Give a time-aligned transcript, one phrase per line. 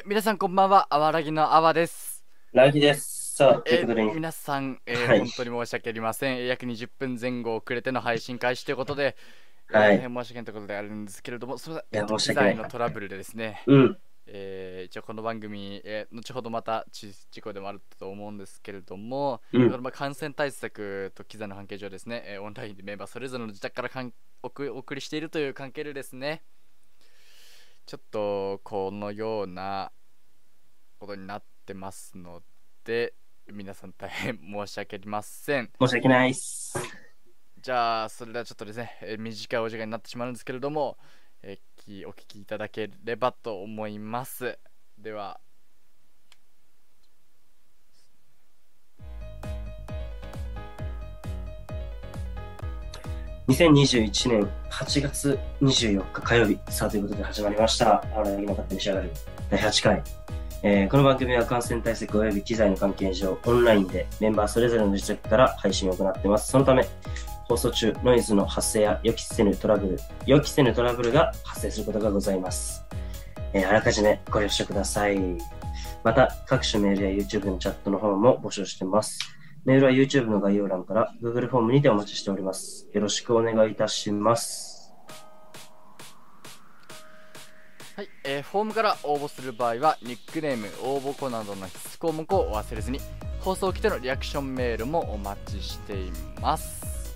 [0.00, 0.86] え皆さんこんばんは。
[0.88, 2.24] あわらぎのあわです。
[2.52, 3.34] ラギです。
[3.36, 5.18] さあ、といえうことで、皆さん、えーはい。
[5.18, 6.38] 本当に申し訳ありません。
[6.38, 9.14] えー約20分前後遅れての配信開始ということで、
[9.70, 9.96] はい。
[9.96, 11.82] えー申し訳ないとことであるんですけれどもその
[12.18, 13.98] 機材のトラブルでですね、うん。
[14.26, 19.68] えー一応この番組、えー後ほどまたち事故でもあると思うんですけれども、うん。
[19.82, 26.42] まあ感染対策と機材の関係上ですね、えーオンラインでメンバーそれぞれの自宅からかんお送りしているという関係でですね
[27.90, 29.90] ちょっとこのような
[31.00, 32.40] ことになってますの
[32.84, 33.14] で
[33.52, 36.78] 皆さん大変申し訳ありません申し訳ないっす。
[37.60, 40.98] じゃあそれではちょっとですね、えー短いお時間になってしまうんですけれども、
[41.42, 41.58] え
[42.06, 44.56] お聞きいただければと思います
[44.96, 45.40] では
[53.50, 58.04] 2021年8月24日火曜日、さあということで始まりました。
[58.14, 59.10] あらぎの勝手に仕上がる
[59.50, 60.02] 第8回。
[60.62, 66.52] えーこの番組は感染対策及び機材の関係上、オンラインでメンバーそれぞれの自宅から配信を行っています。
[66.52, 66.86] そのため、
[67.48, 72.84] 放送中、ノイズの発生や予期せぬトラブル、予期せぬトラブルが発生することがございます。
[73.52, 75.18] えーあらかじめご了承ください。
[76.04, 79.18] また、各種メールや YouTube のチャットの方も募集してます。
[79.64, 82.88] メールは YouTube の概要欄から Google フォームにてお待ちしております。
[82.92, 84.80] よろしくお願いいたします。
[87.96, 92.98] はい、えーフォームから応募する場合はニックネーム応募項などの必須項目を忘れずに
[93.40, 97.14] 放送来てのリアクションメールもお待ちしています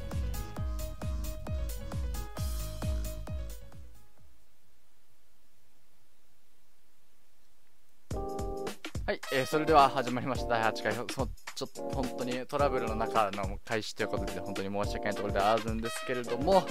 [9.06, 16.64] はい、えーそれでは始まりました第8回ちょっと本当にトラブルの中の開始ということで本当に申し訳ないところではあるんですけれども、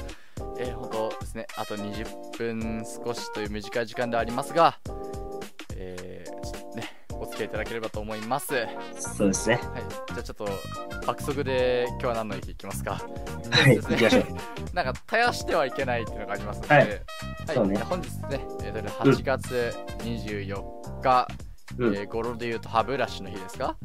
[0.60, 4.78] えー本当ですねあと20分少しという短い時間ではありますが、
[5.76, 8.54] えーちょっとねお付き合いいただければと思います。
[8.54, 9.60] はいそうですね。
[9.62, 10.48] じゃあちょっと
[11.08, 12.94] 爆速で今日は何の駅いきますか？
[12.96, 14.26] はい、行きましょう。
[14.76, 16.90] なんか絶やしてはいけないっていうのがありますので、ははい。
[16.90, 17.00] い
[17.54, 17.78] そうね。
[17.80, 21.28] 本日ですね、えーそれで8月24日、
[21.78, 21.96] うん。
[21.96, 23.78] えー語呂で言うと歯ブラシの日ですか？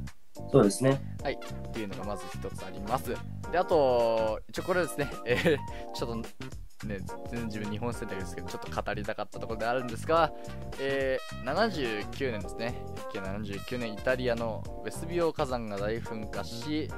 [0.50, 1.00] そうですね。
[1.22, 3.14] はいっていうのがまず一つあります。
[3.50, 5.58] で、あと、一応これですね、えー
[5.94, 6.28] ちょっと
[6.86, 7.00] ね、
[7.30, 10.32] 全然自分日本選択ですけど、ちょっと語りたかったところであるんですが、
[10.78, 12.80] えー79年ですね、
[13.12, 16.88] 1979年イタリアのベスビオ火山が大噴火し、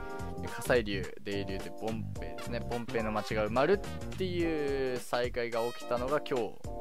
[0.42, 3.78] 火砕流、泥流でポンペイですね、ポンペイの町が埋まるっ
[4.18, 6.80] ていう災害が起きたのが今日。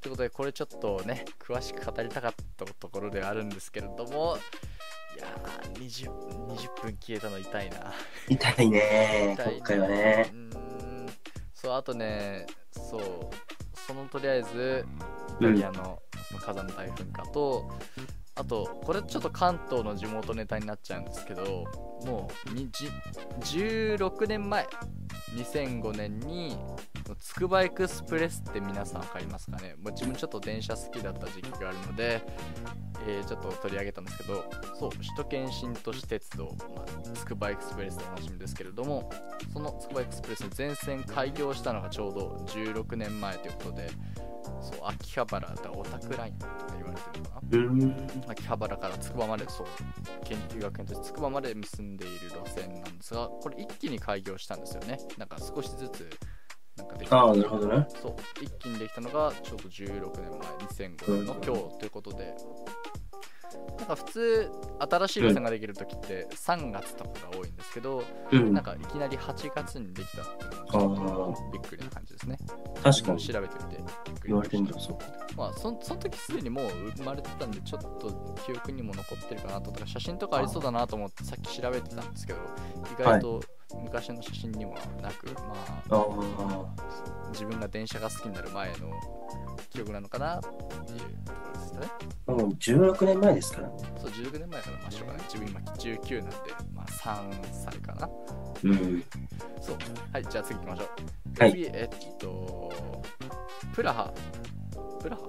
[0.00, 4.38] ということで、これちょっとね、詳しく語りたかったところではあるんですけれども、
[5.16, 6.10] いやー20、
[6.46, 7.94] 20分消えたの痛いな。
[8.28, 9.34] 痛いね。
[9.34, 10.30] 痛い今回はね。
[10.30, 11.06] うーん
[11.54, 13.00] そう、あとね、そう、
[13.86, 14.84] そのとりあえず、
[15.40, 17.70] イうんタリアのその火山の大噴火と、
[18.34, 21.64] あと、これちょっと関東の地元ネタになっちゃうんですけど、
[22.04, 22.90] もうにじ
[23.96, 24.68] 16年前、
[25.34, 26.58] 2005年に、
[27.14, 29.74] つくばエクスプレスって皆さん分かりますかね？
[29.80, 32.22] もう自分ちょっと電車好きだった時期があるので、
[33.06, 34.44] えーちょっと取り上げたんですけど、
[34.78, 39.10] そう、首都圏新都市鉄道、まあ、つくばエクスプレスでおなじみですけれども、
[39.52, 43.90] そのつくばエクスプレスの全線開業したのがちょうど16年前ということで、
[44.60, 47.40] そう、秋葉原だオタクラインとか言われてるのかな？
[47.50, 48.30] うーん。
[48.30, 49.66] 秋葉原からつくばまでそう
[50.24, 56.08] 研究学園としてつくばまで結んでいる路線なんですがこれ一気に開業したんですよねなんか少しずつ
[56.76, 57.16] なんかできた。
[57.16, 57.86] ああ、なるほどね。
[58.00, 58.14] そう。
[58.42, 60.38] 一気にできたのがちょうど16年
[60.78, 62.34] 前2005年の今日ということで。
[63.78, 68.52] なんか普通新しい路線ができる時って3月とかが多いんですけど、うん。
[68.52, 68.64] なん。
[68.64, 72.38] かいきなり8月にできたっていうのがびっくりな感じですね。
[72.82, 73.20] 確かに。
[73.20, 74.94] 調べてみてびっくり言われてみした。
[75.36, 82.38] まあそんその時すでにもう生まれてたんでちょっと記憶にも残ってるかなとか写真とかありそうだなと思ってさっき調べてたんですけど
[82.98, 83.42] 意外と
[83.74, 85.54] 昔の写真にもなく、ま
[85.90, 86.66] あ。
[87.32, 88.90] 自分が電車が好きになる前の
[89.70, 90.54] 記憶なのかなっていう
[91.24, 91.86] ところですね。
[92.26, 93.74] もう16年前ですからね。
[93.98, 96.36] そう16年前からまあしょうがない自分今19なんで
[96.74, 98.08] まあ3歳かな。
[98.62, 99.04] うん。
[99.60, 99.76] そう。
[100.12, 101.42] はいじゃあ次行きましょう。
[101.42, 101.50] はい。
[101.50, 102.72] 次えっと
[103.74, 104.12] プラハ。
[105.00, 105.22] プラハ、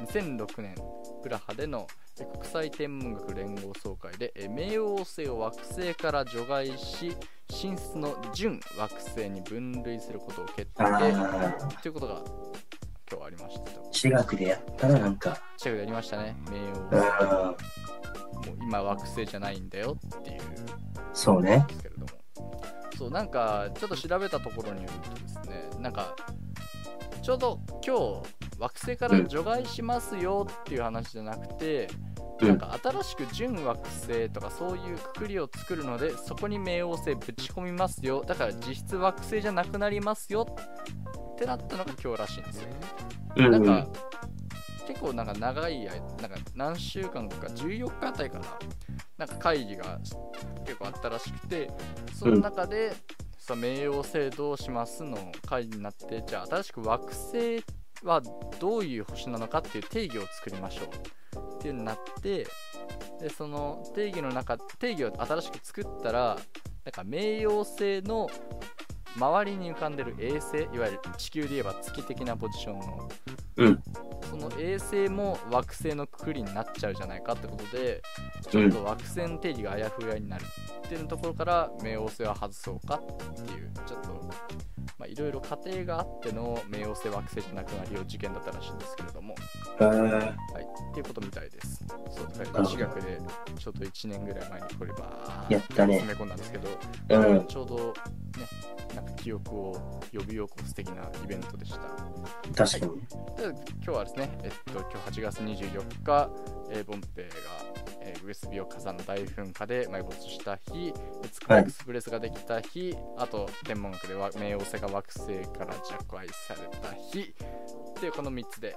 [0.00, 0.74] うん、2006年
[1.22, 1.86] プラハでの
[2.20, 7.16] え国際天文学連合総会でえ冥王星を惑星から除外し
[7.56, 10.84] 進出の準惑星に分類することを決定。
[11.82, 12.22] ということが
[13.10, 15.38] 今日ありましたと私学でやったな、なんか。
[15.56, 18.56] 近くでやりましたね冥王う星ん。
[18.56, 20.40] もう今惑星じゃないんだよっていう
[21.14, 21.64] そうね。
[21.66, 22.06] ですけれども
[22.98, 26.14] そうなんかちょっと調べたところによるとですねなんか
[27.22, 31.88] ちょうど今日惑星から除外しますよっていう話じゃなくて、
[32.40, 32.48] うん。
[32.48, 38.24] なんか新しく準惑星とかそういうくくりを作るのでそこに冥王星ぶち込みますよ。
[38.26, 40.46] だから実質惑星じゃなくなりますよ
[41.34, 42.68] ってなったのが今日らしいんですよ。
[43.36, 43.86] うんなんか、
[44.86, 48.46] 結構なんか長い間、なんか何週間か、14日あたりかな、
[49.18, 49.98] なんか会議が
[50.64, 51.70] 結構あったらしくて、
[52.14, 52.94] その中で、
[53.38, 57.62] さ冥王星どうしますの会議になって、じゃあ新しく惑星
[58.02, 58.22] は
[58.60, 62.46] どういう星なのかっていう定義を作りましょうっていうのになって、
[63.20, 66.38] で、その定義の中、定義を新しく作ったら、
[66.84, 68.28] なんか冥王星の
[69.16, 73.08] 周りに浮かんでる衛星いわゆる地球で言えば月的なポジションの
[73.56, 73.82] うん。
[74.30, 78.02] その衛星も惑星のくくりになっちゃうじゃないかってことで
[78.50, 80.44] ちょっと惑星の定義があやふやになる
[80.86, 84.45] っていうところから冥王星は外そうかっていうちょっとまあ
[85.04, 89.34] いろいろ過程があっての冥王星惑星じゃなくなりを事件だったらしいんですけれども
[89.78, 90.32] へーはい
[90.90, 93.20] っていうことみたいですそうだから私学で
[93.58, 96.68] ちょっと1年ぐらい前にこればやったね詰め込んだんですけど
[97.10, 97.46] うん。
[97.46, 97.92] ちょうどね、
[98.94, 99.72] なんか記憶を
[100.12, 101.78] 呼び起こす的なイベントでした。
[102.54, 103.00] 確かに。
[103.36, 106.30] で今日はですね、えっと、今日8月24日、
[106.70, 110.94] えーボンペイが、えー、ウエスビオ火山の大噴火で埋没した日、
[111.24, 118.76] えツクエクスプレスができた日、あと天文学では冥王星が惑星から弱愛された日っていうこの3つで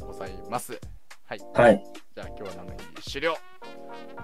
[0.00, 0.80] ございます。
[1.26, 1.40] はい。
[1.54, 1.84] はい。
[2.14, 3.36] じゃあ今日は何の日終了。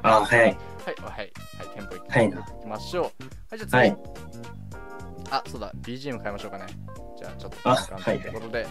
[0.02, 0.44] あ、早い。
[0.46, 0.56] はい、
[1.02, 1.32] はい、はい、
[1.74, 3.02] テンポいきはいなきましょう。
[3.04, 3.10] は
[3.52, 3.76] い、じゃあ次。
[3.76, 3.96] はい。
[5.30, 6.66] あ、そうだ、BGM 変えましょうかね。
[7.18, 8.66] じゃあ、ちょっとあ時間ということで。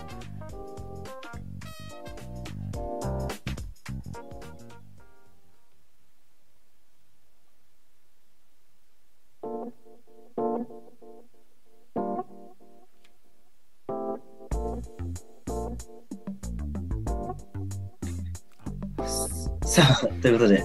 [19.76, 20.64] さあ、ということで、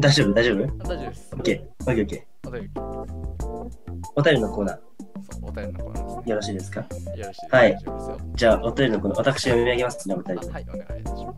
[0.00, 0.34] 大丈夫？
[0.34, 0.64] 大丈夫？
[0.64, 1.30] あ大丈夫です。
[1.36, 1.62] ?OK。
[1.86, 2.22] OK、OK。
[2.44, 2.70] お便り、
[4.16, 4.76] お便りのコーナー、
[5.30, 6.22] そう、お便りのコーナーですね。
[6.26, 6.80] よろしいですか？
[6.80, 6.86] よ
[7.24, 7.46] ろしい。
[7.52, 8.18] はい大丈夫ですよ。
[8.34, 10.48] じゃあ、お便りのコーナー、私が読み上げますね、お便り。
[10.48, 11.34] あはい、お願いいたしま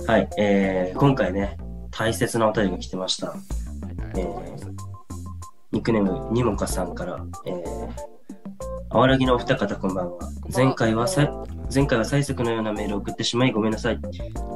[0.00, 0.10] す。
[0.10, 0.28] はい。
[0.38, 1.58] えー、今回ね、
[1.90, 3.26] 大切なお便りが来てました。
[3.32, 4.66] はい、ありがとうございます。
[5.72, 7.90] ニックネーム、にもかさんから、えー、
[8.88, 10.18] あわらぎのお二方こんばんは。
[10.56, 11.30] 前回はさい、
[11.72, 14.00] 前回は催促のようなメールを送ってしまいごめんなさい。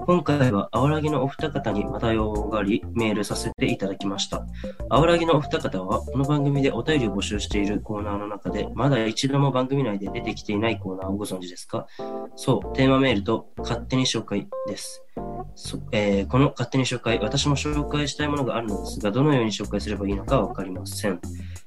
[0.06, 4.44] 今回はあわらぎのお二方にまた用がありメールさせていただきました。
[4.90, 11.86] あわらぎのお二方はこの番組でお便りを募集しているコーナーの中でまだ一度も番組内で出てきていないコーナーをご存知ですか？
[12.34, 15.04] そう、テーマメールと勝手に紹介です。
[15.54, 21.20] そえーこの勝手に紹介、私も紹介したいものがあるのですが、どのように紹介すればいいのかわかりません。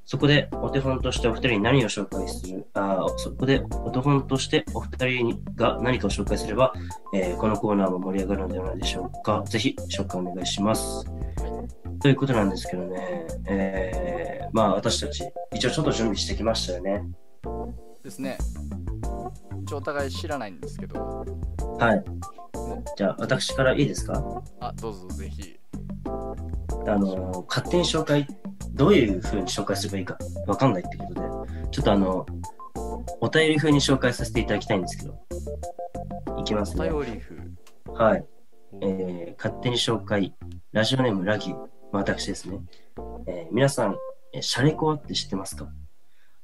[0.06, 6.74] そこでお手本としてお二人に何を紹介するあーそこでお手本としてお二人が何かを紹介すれば、
[7.14, 9.44] えーこのコーナーも盛り上がるのではないでしょうか。
[9.48, 11.06] ぜひ紹介お願いします。
[12.02, 17.04] ということなんですけどね、えーまあ私たち、一応ちょっと準備してきましたよね。
[18.04, 18.38] ですね。
[19.64, 21.26] 一応お互い知らないんですけど、
[21.80, 22.04] はい。
[22.98, 24.44] じゃあ私からいいですか？
[24.60, 25.60] あ、どうぞぜひ。
[26.06, 28.26] あの、勝手に紹介、
[28.74, 30.18] どういう風に紹介すればいいか
[30.48, 31.22] わかんないってことで、
[31.72, 32.26] ちょっとあの、
[33.20, 35.20] お便り風に紹介させていただきたいんですけど、
[36.40, 36.90] いきますね。
[36.92, 37.36] お便り風。
[37.94, 38.26] はい。
[38.82, 40.34] えー勝手に紹介、
[40.72, 41.56] ラジオネームラギー、
[41.92, 42.60] 私ですね。
[43.28, 43.98] えー皆さん、
[44.34, 45.68] えーシャレコアって知ってますか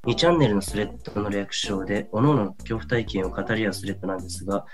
[0.06, 4.66] ?2 チャンネルのスレッドの略称で、各々の恐怖体験を語り合うスレッドなんですが、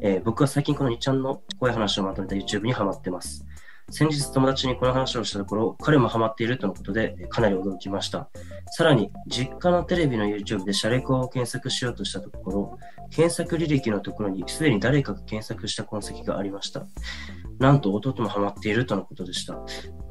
[0.00, 3.44] えー僕は最近この2ちゃんの怖い話をまとめた YouTube にハマってます。
[3.90, 8.28] 先日友達にこの話をしたところ、彼もハマっているとのことで、かなり驚きました。
[8.66, 12.78] さらに、実家のテレビの YouTube でシャレコを検索しようとしたところ、
[13.10, 16.86] 検索履歴のところにすでに誰かが検索した痕跡がありました。
[17.58, 19.58] なんと弟もハマっているとのことでした。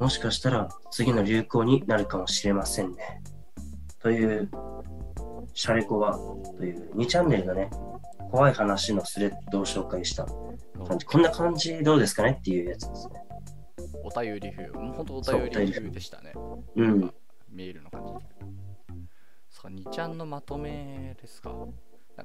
[0.00, 3.22] もしかしたら次の流行になるかもしれませんね。
[4.00, 4.50] という、
[5.54, 6.18] シャレコア
[6.58, 7.70] という2チャンネルのね、
[8.30, 10.26] 怖い話のスレッドを紹介した
[10.86, 11.06] 感じ。
[11.06, 13.14] こんな感じどうですかねっていうやつですね。
[14.04, 14.68] お便り風。
[14.70, 16.32] もう本当お便り風でしたね。
[16.76, 17.14] うん。
[17.50, 18.20] メールの感じで。
[19.50, 21.50] そうか、2ちゃんのまとめですか。
[21.50, 21.72] なんか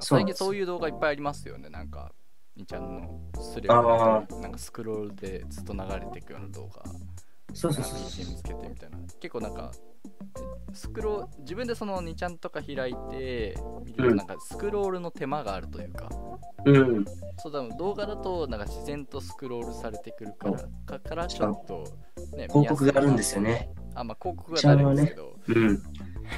[0.02, 1.70] 最近そういう動画いっぱいありますよね。
[1.70, 2.12] なんか、
[2.58, 6.84] 2ちゃんのスレあッドなんかスクロールでずっと流れていくような動画。
[7.54, 8.98] そうそうそうそう BGM つけてみたいな。
[9.20, 9.72] 結構なんか、
[10.74, 13.56] スクロー自分でその2ちゃんとか開いて
[13.86, 16.10] 見るうんとなんかスクロールの手間があるというか、
[16.66, 17.06] うん。
[17.38, 21.84] そうだ動画だとなんか自然とスクロールされてくるからかからちょっと、
[22.36, 23.70] ね、広告があるんですよねね。
[23.96, 25.84] あまあ広告があるんですけど、うん。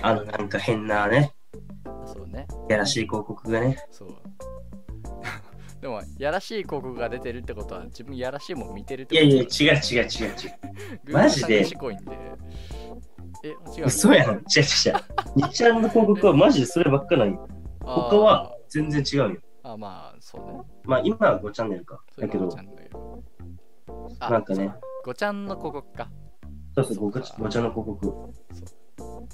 [0.01, 1.33] あの、なんか変なね、
[2.05, 3.77] そうねやらしい広告がね。
[3.89, 4.09] そう
[5.85, 10.33] でもやらしい広告が出てるってことは自分やらしいもん見てるっていことやいや、違う違う違う違う。
[11.09, 12.17] うマジで賢いんで
[13.43, 14.29] え違う嘘やん。
[14.31, 14.45] 違う違う違う。
[15.35, 17.47] 2ちゃんの広告はマジでそればっかないよ。
[17.81, 19.41] 他は全然違うよ。
[19.61, 22.01] あまあそうねまあ今は5チャンネルか。
[22.17, 22.47] だけど
[24.19, 24.73] なんかね、
[25.03, 26.09] ごちゃんの広告か
[26.73, 28.33] そうそう、5, 5ちゃんの広告。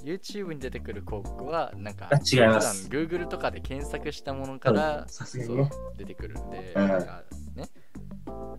[0.04, 2.88] YouTube に出てくる広告はなんかあ違います。
[2.88, 5.70] Google とかで検索したものからね。
[5.96, 7.22] 出てくるんで、うんなんか
[7.54, 7.68] ね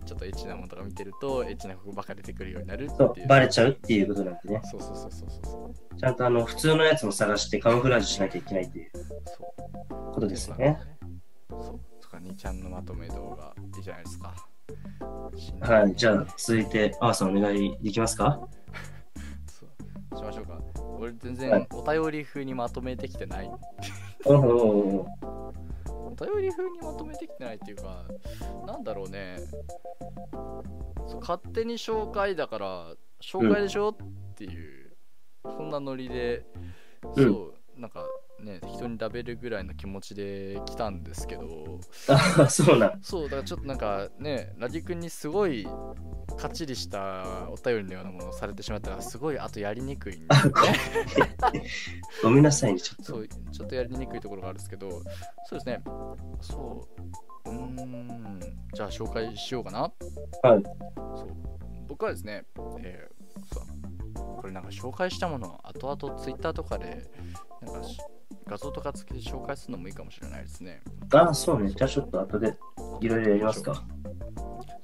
[0.06, 3.24] ちょっとエッチなものとか見てるとエッチな広告ばっか出てくるようになるってそいう。
[3.24, 4.60] う、バレちゃうっていうことなんでね。
[4.64, 5.98] そうそうそうそうそう。
[5.98, 8.90] ちゃんとあの、普通のやつも探してカモフラージュしなきゃいけないっていう。
[10.12, 10.78] ことですよね。
[11.50, 12.02] そう。
[12.02, 14.34] とか2ちゃんのまとめ動画いいじゃないですか。
[15.60, 18.46] はい、じゃあ続いて、あーさんお願いできますか？
[21.04, 21.66] 俺全はい。
[21.66, 23.50] 然お便り風にまとめてきてない。
[24.26, 25.06] お
[26.16, 28.04] 便り風にまとめてきてないっていうか
[28.66, 29.36] なんだろうね。
[31.06, 33.96] そう勝手に紹介だから紹介でしょ、っ
[34.36, 34.96] ていう
[35.44, 36.46] そんなノリで
[37.16, 37.24] うん。
[37.24, 37.30] そ
[37.76, 38.04] うなんか
[38.44, 41.80] ね人に食べるぐらいの気持ちで来たんですけど。
[42.08, 42.98] あ、そうなん。
[43.02, 45.66] そうだからちょっとなんかねラディ君にすごい
[46.36, 50.42] かっちりしたお便りのようなものをされてしまったらすごいあとやりにくいんで、あ
[52.22, 53.04] ごごめんなさいね、ちょっと。
[53.04, 54.90] そうちょっとやりにくいところがあるんですけど。
[54.90, 55.00] そ
[55.52, 55.82] うですね。
[56.40, 56.88] そ
[57.46, 57.50] う。
[57.50, 58.40] うーん。
[58.72, 59.80] じゃあ紹介しようかな。
[59.80, 60.62] はい。
[60.96, 61.28] そう。
[61.88, 62.44] 僕はですね、
[62.80, 63.14] えー
[64.14, 67.10] これなんか紹介したものを後々 Twitter とかで
[67.62, 67.98] なんかし
[68.46, 71.70] 画像とか付きで紹介するのもいいかもしれないですねあ、そうね。
[71.70, 72.56] じゃあちょっと後で
[73.00, 73.82] いろいろやりますか。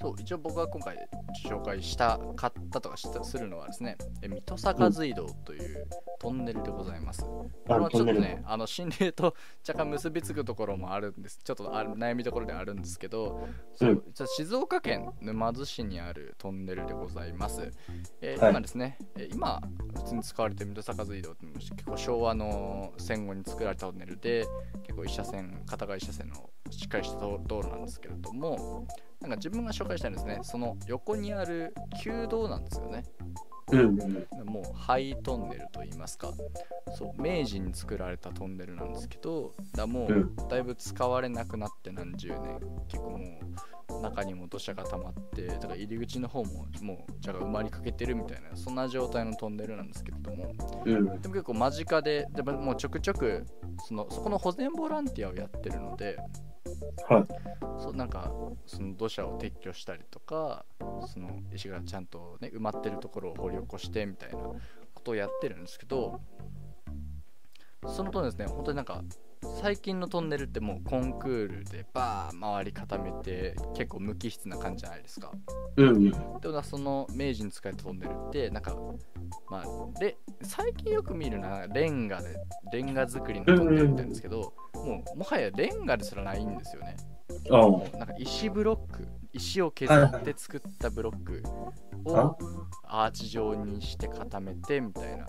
[0.01, 0.97] そう一応僕が今回
[1.45, 5.87] 紹介した買ったとかしたするのはですねえ水戸坂水道という
[6.19, 9.35] トンネルでございます、これはちょっとねあの心霊と
[9.67, 11.39] 若干結びつくところもあるんです。
[11.43, 14.03] ちょっとある悩みどころではあるんですけどそう、うん。
[14.07, 17.73] 実は静岡県沼津市にあるトンネルでございます、
[18.21, 18.51] えーはい。
[18.51, 19.61] 今ですねえー今
[19.95, 24.47] 普通に使われている水戸坂水道って結構昭和の戦後に作られたトンネルで
[24.83, 28.87] 結構一車線片側一車線のしっかりした道道路なんですけれども
[29.21, 33.05] なんか自分が紹介したいのはですねその横にある旧道なんですよね
[33.73, 34.47] うんうん。
[34.47, 36.33] もう廃トンネルといいますか
[36.97, 50.53] そう明治に作られたトンネルなんですけどだもううだいぶ使われなくなって何十年結構もう中にも土砂が溜まってだから入り口の方ももうじゃが埋まりかけてるみたいなそんな状態のトンネルなんですけれども
[50.85, 51.05] うん。
[51.21, 53.47] でも結構間近ででももうちょくちょく
[53.87, 56.17] そのそこの保全ボランティアをやってるので
[57.09, 57.70] はい。
[57.81, 58.31] そうなんか
[58.67, 60.65] その土砂を撤去したりとか
[61.07, 64.59] その石がちゃんとね埋まってるところを掘り起こしてみたいなこ
[65.03, 66.21] とをやってるんですけど
[67.87, 69.03] そのとですね本当になんか
[69.63, 75.33] 最近のトンネルってもうコンクールでバー周り固めて結構無機質な感じじゃないですか
[75.77, 76.11] うんうん。
[76.41, 78.77] でもなその明治に使えたトンネルってなんか
[79.49, 82.37] まあで最近よく見るのはレンガで
[82.71, 86.97] レンガ作りのトンネルみたいなんですけど、もうもはやレンガですらないんですよね
[87.49, 91.43] なんか石ブロック石を削って作ったブロック
[92.05, 92.37] を
[92.85, 95.27] アーチ状にして固めてみたいな。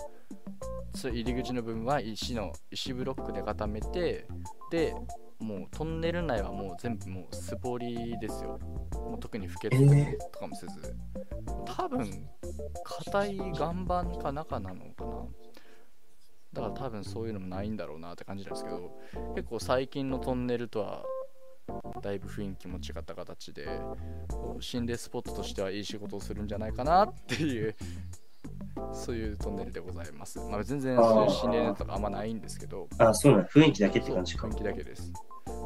[0.93, 4.27] そう入り口の部分は石の石ブロックで固めて
[4.71, 4.93] で
[5.39, 8.59] もうトンネル内はもう全部もう素彫りですよ。
[8.93, 10.95] もう特に不潔えとかもせず、
[11.65, 12.29] 多分
[12.83, 15.25] 硬い岩盤か中なのかな。
[16.53, 18.91] だから多分そういうのもないんだろうなって感じなんですけど
[19.35, 21.03] 結構最近のトンネルとは
[22.01, 23.67] だいぶ雰囲気も違った形で
[24.59, 27.75] 心霊スポットとしてはいい仕事をするんじゃないかなっていう
[28.93, 32.87] そういうトンネルでございます、まあ、全然そういう心霊ネタとかあんまないんですけど。
[32.97, 33.45] あ、そうなん。
[33.45, 34.47] 雰囲気だけって感じか。
[34.47, 34.55] 雰囲。
[34.55, 35.11] 気だけです。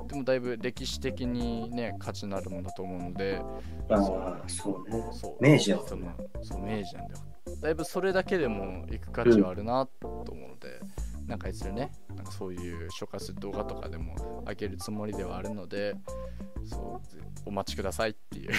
[0.07, 3.41] でもだいぶ歴史的にね価値のあるものだと思うので
[3.89, 4.89] ああ、そう。
[4.89, 5.03] ね。
[5.11, 5.43] そう。
[5.43, 7.19] 明治やそのそう明治なんだよ。
[7.61, 10.79] だいぶそれだけでも行く価値はあるなと思うので、
[11.27, 11.91] なんかいずれね
[12.25, 15.95] かそういう紹介する動画とかでも上げるつもりではあるので
[16.65, 18.53] そうぜお待ちくださいっていう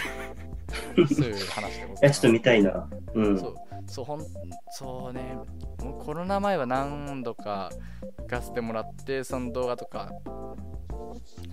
[1.08, 2.88] そういう話でございますいや、ちょっと見たいな。
[3.14, 3.38] うん。
[3.38, 3.54] そう
[3.88, 4.26] そうほん
[4.70, 5.38] そうね
[5.80, 7.70] もうコロナ前は何度か
[8.18, 10.10] 行かせてもらってその動画とか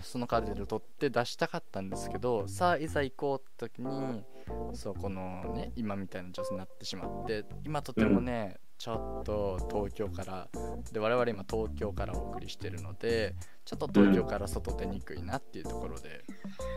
[0.02, 4.24] そのカードで撮って出したかったんですけどさあいざ行こうって時に
[4.74, 10.50] そうこのね今みたいな女性になってしまって今とてもね、ちょっと東京から
[10.92, 16.26] で我々今東京からお送りしてるのでちょっと東京から外出にくいなっていうところで、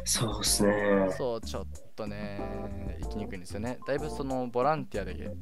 [0.04, 1.08] そうっすね。
[1.18, 3.80] そうちょっとね行きにくいんですよね。
[3.88, 5.32] だいぶそのボランティアで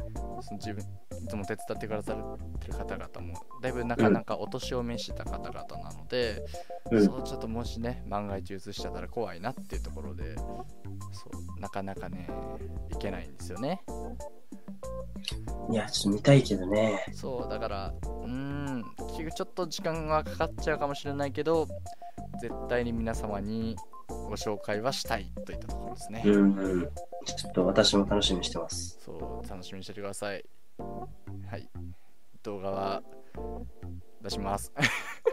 [0.40, 0.82] その自分
[1.22, 6.46] いつも手伝ってくださってる方々もだいぶなかなかお年を召した方々なので、
[6.90, 7.04] うん。
[7.04, 10.46] そうちょっともしね万が一移しちゃったら怖いなっていうところでそ
[11.58, 12.26] うなかなかね
[12.90, 13.82] いけないんですよね
[15.70, 17.04] いや、ちょっと見たいけどね。
[17.12, 18.54] そうだからうーん
[19.34, 21.66] ちょっと時間がかかっちゃうかもしれないけど
[22.40, 23.76] 絶対に皆様に
[24.08, 26.88] ご紹介はしたいといったところですね、うんうん。
[27.24, 28.98] ちょっと私も楽しみにしてます。
[29.04, 30.44] そう楽しみにしててください
[30.78, 31.68] はい
[32.42, 33.02] 動画は
[34.22, 34.72] 出します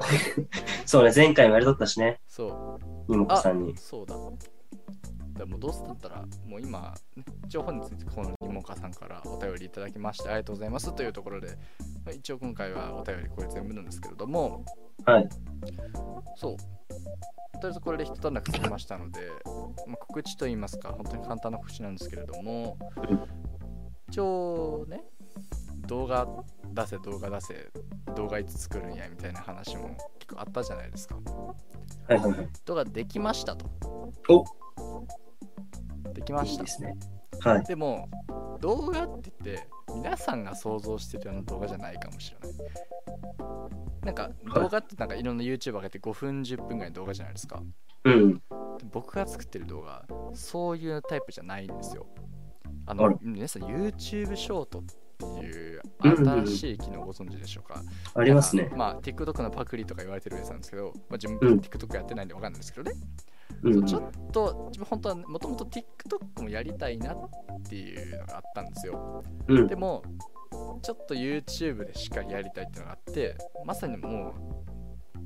[0.86, 3.76] そうね、前回もやりとったしね、そうにもこさんに。
[3.78, 4.16] そうだ。
[5.38, 11.48] でもどうせだったら、もう今、ね、一応本日、このにもかさんからお便りいただきまして、ありがとうございますというところで、
[12.06, 14.66] まあ一応今回はお便りこれ全部なんですけれども、
[15.06, 15.30] はい。
[16.36, 16.58] そう。
[16.58, 19.20] とりあえずこれで一段落つきましたので、
[19.88, 23.20] まあ、告知といいますか、本当に簡単な告知なんですけれどもうん、
[24.10, 25.04] 一応ね、
[25.88, 26.28] 動画
[26.74, 27.70] 出せ、動画出せ、
[28.16, 31.16] 動画いつ作るんやみたいな話も結構あったじゃないですか。
[32.08, 32.50] はいはいはい。
[32.66, 33.70] 動画できましたと。
[34.30, 34.44] お
[36.14, 36.70] できましたで。
[36.70, 36.96] すね。
[37.44, 37.64] はい。
[37.64, 38.10] でも
[38.60, 42.58] 動画って言って皆さんが想像してるような動画じゃないかもしれない。
[44.06, 47.62] なんか動画ってなんかいろんな YouTube 上げて5分10分ぐらいの動画じゃないですか。
[48.04, 48.34] うん。
[48.36, 48.42] で
[48.92, 52.08] 僕が作ってる動画そういうタイプじゃないんですよ。
[52.86, 54.84] ああのら皆さん YouTube ショートっ
[55.40, 57.82] ていううんうんうん新しい機能ご存知でしょうか、
[58.16, 62.98] ありますねまあ TikTok のパクリとか言われてるやつなんですけど、まあ、自分うん TikTok やってないんでわかんないんですけどね。
[63.64, 63.86] うん。
[63.86, 67.18] ちょっと自分本当はもともと TikTok もやりたいなっ
[67.70, 69.24] ていうのがあったんですよ。
[69.48, 69.76] うんで。
[69.76, 70.04] も
[70.82, 74.34] ちょっと YouTube でしかやりたいっていうのがあってまさにも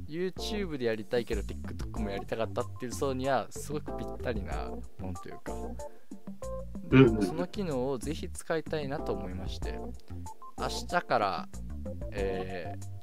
[0.07, 5.53] う YouTube でやりたいけど TikTok もやりたかったっていう層にはすごくぴったりなものというか、
[6.91, 9.79] うんうんその機能をぜひ使いたいなと思いまして
[10.59, 11.49] 明日から、
[12.11, 12.94] えー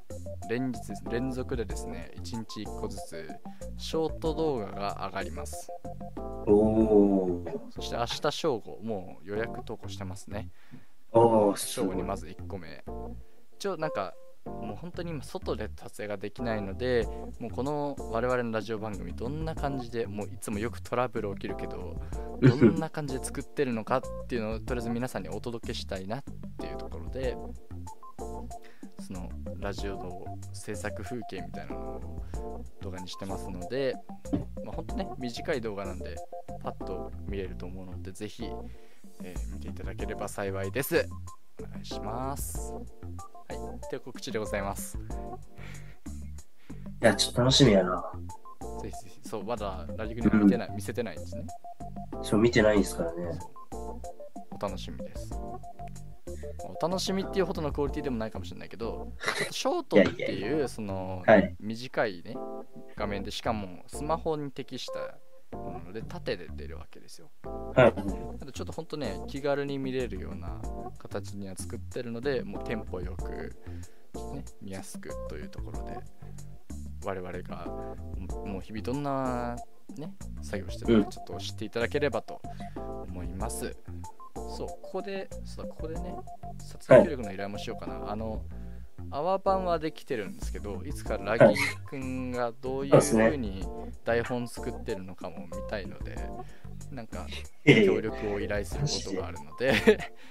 [0.49, 0.79] 連日
[1.11, 3.29] 連続でですね1日1個ずつ
[3.77, 5.69] ショート動画が上がります
[6.47, 7.45] お。
[7.71, 10.51] そして明日正午もう予約投稿してますね
[11.13, 12.03] お正午に。
[12.03, 12.85] まず1個目
[13.57, 17.07] 一応なんかもう本当に今外で撮影ができないので
[17.39, 22.01] もうこの我々のラジオ番組どんな感じでもういつもよくトラブル起きるけど
[22.41, 26.25] どんな感じで作ってるのかっていうのをとりあえず皆さんにお届けしたいなっ
[26.59, 27.37] ていうところで
[29.03, 33.97] そのラジオの制作風景みたいなのを動画にしてますので、
[34.65, 36.17] まあ、本当ね短い動画なんで
[36.63, 38.45] パッと見れると思うのでぜひ、
[39.23, 41.09] えー見ていただければ幸いです。
[41.61, 42.73] お願いします。
[42.73, 42.81] は
[43.51, 44.99] いという告知でございます。
[47.03, 48.13] いや、ちょっと楽しみやな。
[48.81, 49.29] ぜひぜひ。
[49.29, 51.47] そうまだラジオにも見てない、見せてないんですね。
[52.23, 53.39] そう、見てないんですからね。
[53.73, 54.01] お
[54.61, 55.33] 楽しみです。
[56.59, 59.13] お楽しみっていうほどのクオリティでもないかもしれないけど、
[59.51, 62.37] ショートっていう、その、はい短いね、
[62.97, 67.31] 画面で、しかもスマホに適したもので、縦で出るわけですよ。
[68.53, 70.61] ちょっとほんとね、気軽に見れるような
[70.99, 73.57] 形には作ってるので、もうテンポよく、
[74.35, 75.99] ね、見やすくというところで、
[77.05, 79.57] 我々がももう日々どんな、
[79.97, 82.41] ね、作業してるのかちょっと知っていただければと
[82.77, 83.77] 思います。
[84.35, 86.15] そう、ここで、そうだここでね、
[86.59, 88.11] 撮影協力の依頼もしようかな。
[88.11, 88.43] あの、
[89.11, 91.57] アワ版はできてるんですけど、いつかラギー
[91.89, 93.65] 君がどういうそうに
[94.05, 96.17] 台本作ってるのかも見たいので、
[96.91, 97.27] なんか
[97.65, 99.75] え協力を依頼することがあるので、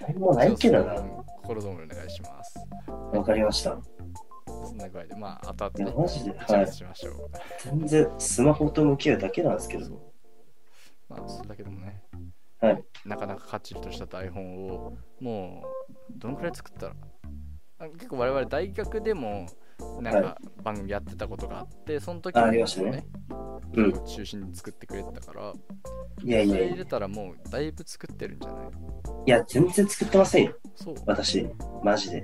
[0.10, 0.96] えもうないけどな。
[1.42, 2.60] 心どもりお願いします。
[3.14, 3.78] わかりました。
[4.48, 6.38] そんな具合で、まあ、後々ね、マジで。
[6.38, 6.72] はい。
[6.72, 7.32] しましょう。
[7.64, 10.12] 全然スマホと向き合うだけなんですけど。
[11.10, 12.02] まあ、それだけでもね、
[12.60, 12.84] はい。
[13.06, 16.96] なかなかかっちりとした台本を、もう、どんくらい作ったら
[17.80, 19.48] あ結構我々大学でも、
[20.02, 23.06] なんか番組やってたことがあって、その時あもねね、
[23.74, 24.06] うん。
[24.06, 25.54] 中心に作ってくれてたから、
[26.24, 26.68] いやいやいや。
[26.70, 28.68] 入れたらもうだいぶ作ってるんじゃない？
[29.26, 30.54] いや、全然作ってませんよ。
[30.76, 30.96] そう。
[31.08, 31.50] 私。
[31.84, 32.24] マジで。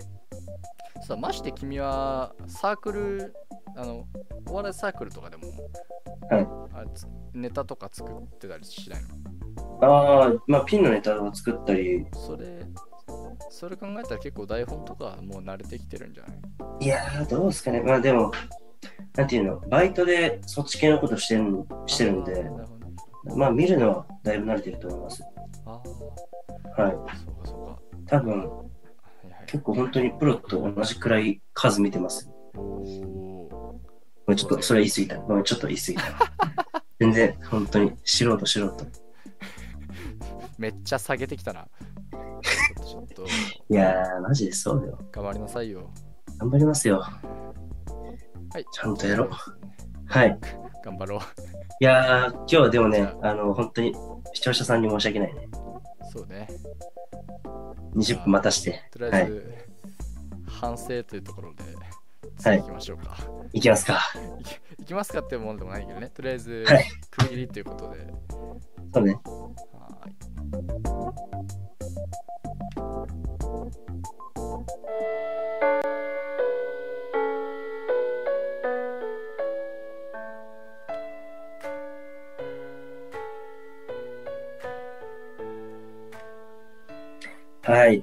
[1.08, 3.34] さまして君はサークル
[3.76, 4.06] あの
[4.48, 5.48] お笑いサークルとかでも、
[6.30, 9.08] はいあつネタとか作ってたりしないの？
[9.82, 12.06] ああ、まあ、ピンのネタを作ったり。
[12.14, 12.66] それ
[13.50, 16.34] それ考えたら結構台本とかもう慣れてきてるんじゃな
[16.82, 16.86] い？
[16.86, 17.82] いやー、どうですかね。
[17.82, 18.32] まあ、でも、
[19.16, 22.46] なんていうの、バイトでそっち系のことしてるしてるんで
[23.36, 25.24] まあ、見るのはだいぶ慣れてると思います。
[25.66, 25.72] あ
[26.82, 26.92] はい。
[27.08, 28.54] あそうかそう多分、かは
[29.26, 32.30] いはい結構本当にプロと同じくらい数見てます。
[32.56, 35.18] おちょっと、それ言い過ぎた。
[35.20, 36.04] ごめんちょっと言い過ぎた。
[37.00, 39.07] 全然、本当に、素人、素人。
[40.58, 41.68] めっちゃ下げてきたな
[42.86, 43.24] ちょっと
[43.70, 45.00] いやー、マジでそうだよ。
[45.12, 45.92] 頑張りなさいよ。
[46.38, 47.00] 頑張りますよ。
[47.00, 48.66] はい。
[48.72, 49.30] ちゃんとやろう。
[50.06, 50.40] はい。
[50.84, 51.20] 頑張ろう。
[51.80, 53.94] いやー、今日はでもね、あの、本当に
[54.34, 55.48] 視聴者さんに申し訳ないね。
[56.14, 56.48] そうね。
[57.96, 58.84] 20分待たして。
[58.92, 59.24] とりあはい。
[59.24, 59.56] えず、
[60.48, 61.98] 反省というところで、はい
[62.38, 63.18] 次行きましょうか。
[63.52, 64.00] いきますか。
[64.80, 66.10] 行きますかっていうものでもないけどね。
[66.10, 68.14] とりあえずはい、区切りということで。
[68.94, 69.14] そうね。
[69.14, 70.16] はーい。
[87.68, 88.02] はい。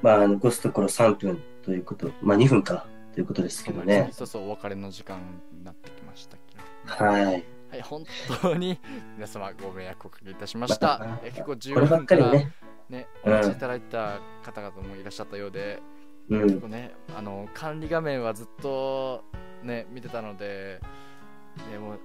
[0.00, 4.08] まあ、残すところ3分ということ、まあ2分かということですけどね。
[4.12, 5.18] そうそう、お別れの時間
[5.52, 7.04] になってきましたけど。
[7.04, 7.61] はい。
[7.72, 8.04] はい、本
[8.42, 8.78] 当に
[9.16, 11.20] 皆様ご迷惑をおかけいたしましたまあ。
[11.24, 12.52] え結構こ15ればっ分からね。
[12.90, 15.80] ね、うんお待ちいただいた方々もいらっしゃったようで、
[16.28, 16.42] うん。
[16.42, 19.24] 結構ね、あの管理画面はずっと
[19.62, 20.80] ね、見てたので、
[21.70, 22.00] ね、もう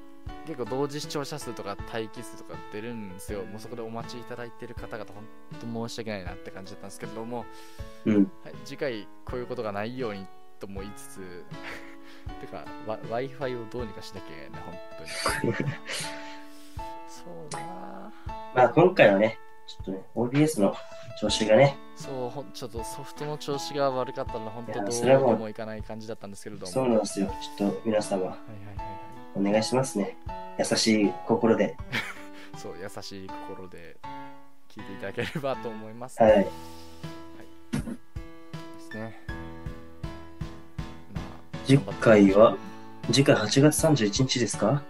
[0.45, 3.43] 結構同時視聴者数とか待機数とか出るんですよ。
[3.43, 5.25] もうそこでお待ちいただいてる方々、本
[5.59, 7.45] 当申し訳ないなって感じだったんですけれども、
[8.05, 8.31] うん。
[8.45, 10.25] はい、次回こういうことがないように
[10.59, 11.45] とも言いつつ、
[12.35, 14.73] てか、w i f i をどうにかしなきゃいけないな、本
[15.41, 15.53] 当に。
[17.07, 18.11] そうだな
[18.53, 19.37] まあ今回はね、
[19.67, 20.75] ちょっとね、OBS の
[21.19, 26.71] 調子がね、そう、ほんちょっとソフトの調子が悪かったので、本い当どやそれはもううにもいかない感じだったんですけれども。
[26.71, 27.27] そうなんですよ。
[27.57, 28.93] ちょっと皆様、はいはいはいは
[29.43, 29.49] い。
[29.49, 30.15] お願いしますね。
[30.59, 31.75] 優しい心で。
[32.55, 33.97] そう、優しい心で
[34.69, 36.21] 聞いていただければと思います。
[36.21, 36.43] はい。
[36.43, 36.51] で
[38.79, 39.26] すね。
[41.75, 42.57] まあ次回は、
[43.11, 44.81] 次回8月31日ですか？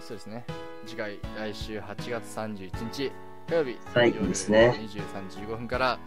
[0.00, 0.44] そうですね。
[0.86, 3.12] 次回、来週8月31日
[3.48, 5.98] 火曜日、最後ですね夜23時15分から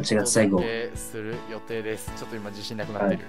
[0.00, 0.62] 8月最後
[0.94, 2.10] する予定です。
[2.16, 3.24] ちょっと今自信なくなってる。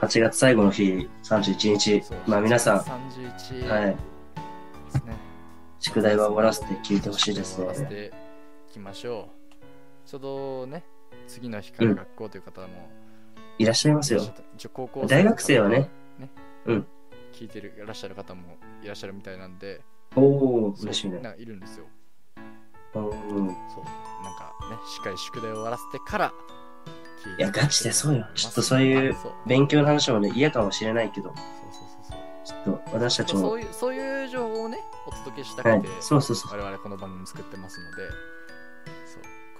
[0.00, 2.02] 8月最後の日、31日。
[2.26, 3.86] まあ皆さん、31はい。
[3.86, 3.96] ね。
[5.80, 7.88] 宿題は終わらせて聞いてほしいです終わらせね。
[7.88, 8.12] て
[8.70, 9.28] いきましょ
[10.06, 10.08] う。
[10.08, 10.84] ちょうどね、
[11.26, 12.68] 次の日から学校という方も
[13.60, 14.22] いらっしゃいますよ。
[14.72, 15.90] 高校生大学生はね、
[17.34, 19.82] 聞いてるいらっしゃる方もいらっしゃるみたいなんで、
[20.16, 21.20] おお嬉しいね。
[21.20, 21.84] なんかいるんですよ。
[22.94, 23.02] うん。
[23.02, 23.10] そう。
[23.10, 26.32] なんかね、しっかり宿題を終わらせてから
[27.22, 28.26] 聞いていや、ガチでそうよ。
[28.34, 29.14] ちょっとそういう
[29.46, 31.44] 勉強の話もね、嫌かもしれないけど、そうそう
[32.08, 32.18] そうそう。
[32.64, 36.58] ちょっと私たちも、そういうそういう情報をね、お届けしたくて、はい、そうそうそう。
[36.58, 38.08] 我々この番組作ってますので、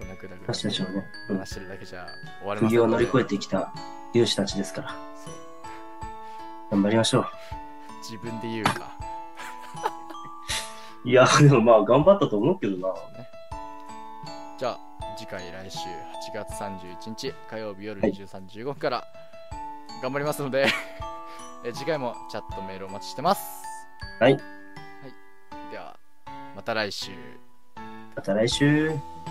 [0.01, 2.07] こんなぐだ私たちもね、うん話してるだけじゃ
[2.41, 3.71] 終わりません釘を乗り越えててきた
[4.15, 4.97] 勇士たちですから、
[6.73, 7.27] 頑張りましょう。
[8.01, 8.91] 自分で言うか。
[11.05, 12.95] いや、でもまあ、頑張ったと思うけどな。
[14.57, 14.79] じゃあ、
[15.17, 19.05] 次回来週8月31日火曜日夜はい23時15分から
[20.03, 20.67] 頑張りますので、
[21.63, 23.63] え次回もチャットメールお待ちしてます。
[24.19, 24.33] はい。
[24.33, 24.43] はい、
[25.71, 25.95] では、
[26.57, 27.13] また来週。
[28.17, 28.89] また来週。
[28.89, 29.30] バ